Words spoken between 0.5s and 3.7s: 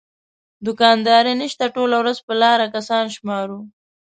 دوکانداري نشته ټوله ورځ په لاره کسان شمارو.